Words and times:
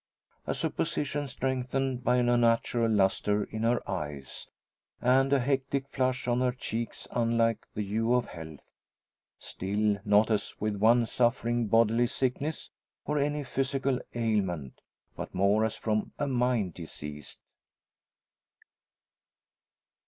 A 0.47 0.55
supposition 0.55 1.27
strengthened 1.27 2.03
by 2.03 2.15
an 2.15 2.27
unnatural 2.27 2.89
lustre 2.91 3.43
in 3.43 3.61
her 3.61 3.87
eyes, 3.87 4.47
and 4.99 5.31
a 5.31 5.39
hectic 5.39 5.87
flush 5.89 6.27
on 6.27 6.41
her 6.41 6.51
cheeks 6.53 7.07
unlike 7.11 7.67
the 7.75 7.83
hue 7.83 8.15
of 8.15 8.25
health. 8.25 8.79
Still, 9.37 9.99
not 10.03 10.31
as 10.31 10.55
with 10.59 10.77
one 10.77 11.05
suffering 11.05 11.67
bodily 11.67 12.07
sickness, 12.07 12.71
or 13.05 13.19
any 13.19 13.43
physical 13.43 13.99
ailment, 14.15 14.81
but 15.15 15.35
more 15.35 15.63
as 15.63 15.75
from 15.75 16.13
a 16.17 16.25
mind 16.25 16.73
diseased. 16.73 17.37